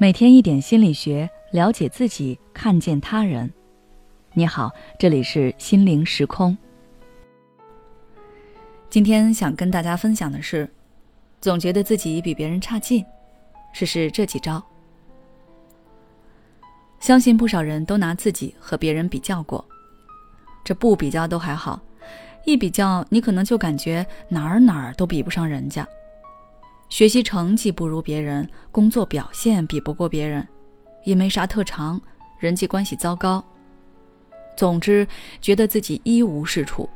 [0.00, 3.52] 每天一点心理学，了解自己，看见他人。
[4.32, 6.56] 你好，这里是心灵时空。
[8.88, 10.70] 今天想跟大家分享的是，
[11.40, 13.04] 总觉得自己比别人差劲，
[13.72, 14.64] 试试这几招。
[17.00, 19.64] 相信不少人都拿自己和别人比较过，
[20.62, 21.82] 这不比较都还好，
[22.44, 25.84] 一比较你可能就感觉哪儿哪儿都比不上人家。
[26.88, 30.46] 学习成绩不如别人，工作表现比不过别人，
[31.04, 32.00] 也没啥特长，
[32.38, 33.44] 人际关系糟糕。
[34.56, 35.06] 总之，
[35.40, 36.88] 觉得自己一无是处，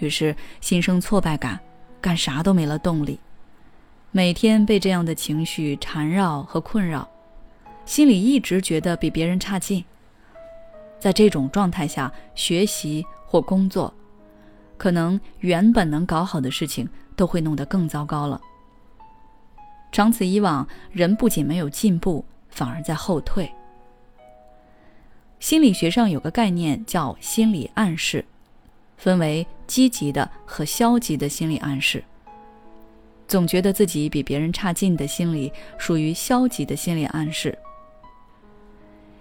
[0.00, 1.58] 于是心生挫败感，
[2.00, 3.18] 干啥都没了动力，
[4.10, 7.08] 每天被这样的情绪缠绕和困扰，
[7.86, 9.82] 心里一直觉得比别人差劲。
[10.98, 13.94] 在这种状态下，学习或工作，
[14.76, 18.40] 可能原本能搞好的事情都会弄得更糟糕了。
[19.96, 23.50] 长此以往，人不仅没有进步，反而在后退。
[25.40, 28.22] 心理学上有个概念叫心理暗示，
[28.98, 32.04] 分为积极的和消极的心理暗示。
[33.26, 37.58] 总觉得自己比别人差劲的心理属于消极的心理暗示。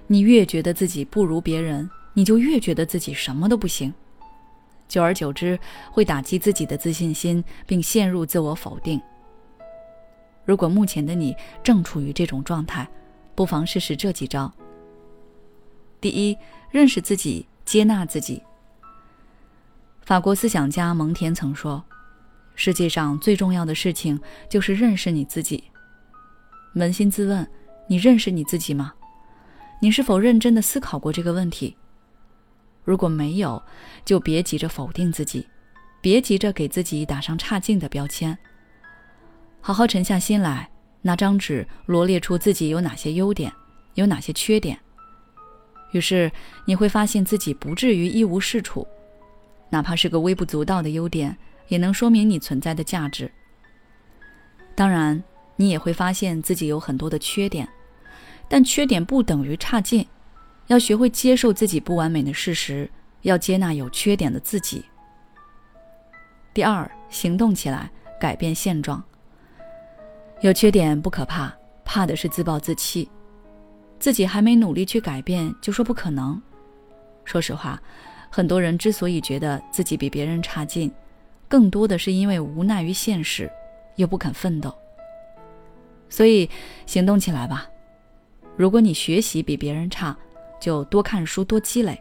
[0.08, 3.94] 你越觉得自己不如别人，你就越觉得自己什么都不行，
[4.90, 5.58] 久而久之
[5.90, 9.02] 会打击自己的自信心，并陷入自我否定。
[10.46, 12.88] 如果目前的你正处于这种状态，
[13.34, 14.52] 不妨试试这几招。
[16.00, 16.38] 第一，
[16.70, 18.42] 认识自己，接纳自己。
[20.02, 21.84] 法国思想家蒙田曾说
[22.54, 25.64] ：“世界上最重要的事情就是认识你自己。”
[26.76, 27.50] 扪心自问，
[27.88, 28.94] 你认识你自己吗？
[29.82, 31.76] 你是否认真的思考过这个问题？
[32.84, 33.62] 如果没有，
[34.06, 35.48] 就别急着否定自己，
[36.02, 38.38] 别急着给自己打上差劲的标签。
[39.66, 40.70] 好好沉下心来，
[41.02, 43.52] 拿张纸罗列出自己有哪些优点，
[43.96, 44.80] 有哪些缺点。
[45.92, 46.32] 于是
[46.66, 48.88] 你会发现自己不至于一无是处，
[49.72, 51.36] 哪怕是个微不足道的优点，
[51.68, 53.32] 也能说明你存在的价值。
[54.76, 55.24] 当然，
[55.56, 57.68] 你也会发现自己有很多的缺点，
[58.48, 60.08] 但缺点不等于差劲，
[60.68, 62.88] 要学会接受自己不完美的事实，
[63.24, 64.86] 要接纳有缺点的自己。
[66.54, 69.04] 第二，行动起来，改变现状。
[70.46, 71.52] 有缺点不可怕，
[71.84, 73.10] 怕的是自暴自弃，
[73.98, 76.40] 自己还没努力去改变就说不可能。
[77.24, 77.82] 说实话，
[78.30, 80.94] 很多人之所以觉得自己比别人差劲，
[81.48, 83.52] 更多的是因为无奈于现实，
[83.96, 84.72] 又不肯奋斗。
[86.10, 86.48] 所以
[86.86, 87.68] 行动起来吧。
[88.56, 90.16] 如果你学习比别人差，
[90.62, 91.96] 就多看书多积累；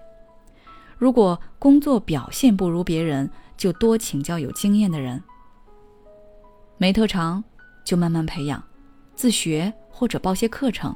[0.98, 5.22] 如果工作表现不如别人，就多请教有经验的人。
[6.76, 7.42] 没特长。
[7.84, 8.62] 就慢慢培养，
[9.14, 10.94] 自学或者报些课程。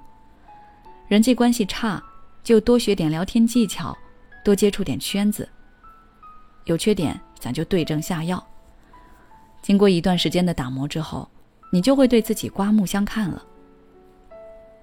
[1.06, 2.02] 人际关系差，
[2.42, 3.96] 就多学点聊天技巧，
[4.44, 5.48] 多接触点圈子。
[6.64, 8.44] 有缺点，咱就对症下药。
[9.62, 11.28] 经过一段时间的打磨之后，
[11.70, 13.42] 你就会对自己刮目相看了。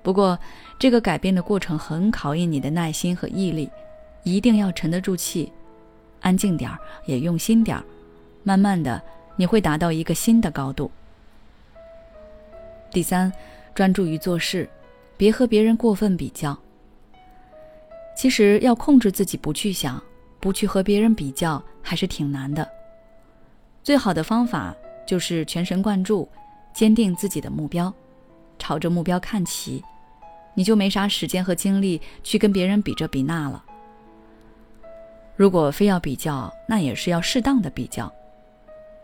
[0.01, 0.37] 不过，
[0.77, 3.69] 这个改变的过程很考验你的耐心和毅力，
[4.23, 5.51] 一定要沉得住气，
[6.21, 7.83] 安静点儿，也用心点儿。
[8.43, 9.01] 慢慢的，
[9.35, 10.91] 你会达到一个新的高度。
[12.95, 13.29] 第三，
[13.73, 14.69] 专注于做事，
[15.17, 16.57] 别和别人过分比较。
[18.15, 20.01] 其实要控制自己不去想，
[20.39, 22.65] 不去和别人比较，还是挺难的。
[23.83, 24.73] 最好的方法
[25.05, 26.25] 就是全神贯注，
[26.73, 27.93] 坚定自己的目标，
[28.57, 29.83] 朝着目标看齐，
[30.53, 33.61] 你就没啥时间和精力去跟别人比这比那了。
[35.35, 38.09] 如果非要比较，那也是要适当的比较，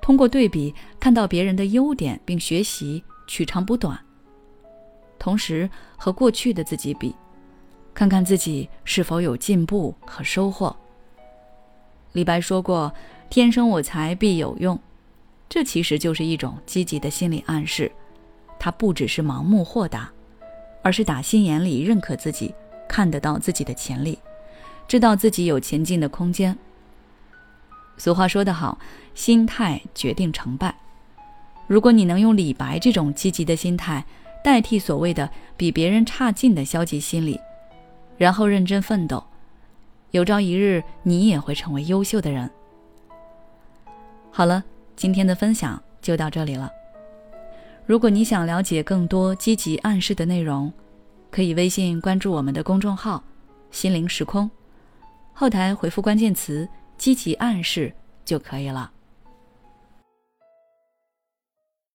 [0.01, 3.03] 通过对比看到别人的优点，并学习。
[3.27, 3.99] 取长补短，
[5.17, 7.15] 同时和过去的自己比，
[7.93, 10.75] 看看自己是否有进步和收获。
[12.13, 12.93] 李白说过
[13.29, 14.79] ：“天生我材必有用。”
[15.47, 17.91] 这其实就是一种积极的心理暗示，
[18.57, 20.09] 他不只是盲目豁达，
[20.81, 22.53] 而是打心眼里认可自己，
[22.87, 24.17] 看得到自己的潜力，
[24.87, 26.57] 知道自己有前进的空间。
[27.97, 28.79] 俗话说得好
[29.13, 30.75] ：“心态决定成败。”
[31.71, 34.05] 如果你能用李白这种积极的心态
[34.43, 37.39] 代替所谓的比别人差劲的消极心理，
[38.17, 39.23] 然后认真奋斗，
[40.09, 42.51] 有朝一日你也会成为优秀的人。
[44.31, 44.61] 好了，
[44.97, 46.69] 今天的分享就到这里了。
[47.85, 50.69] 如果你想了解更多积极暗示的内容，
[51.29, 53.23] 可以微信关注我们的公众号
[53.71, 54.51] “心灵时空”，
[55.31, 56.67] 后台回复关键词
[56.99, 57.93] “积极暗示”
[58.25, 58.91] 就可以了。